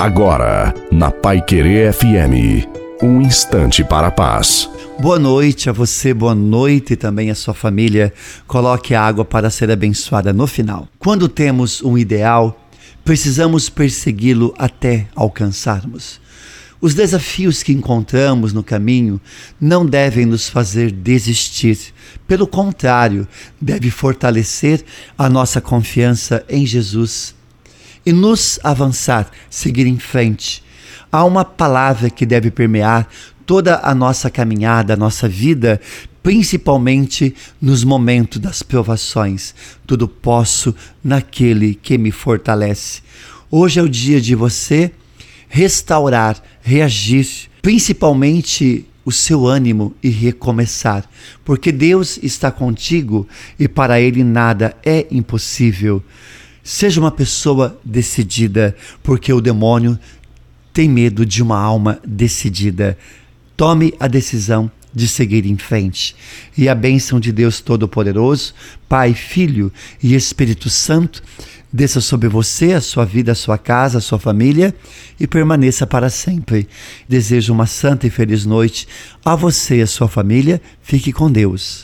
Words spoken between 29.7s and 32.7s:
em frente. Há uma palavra que deve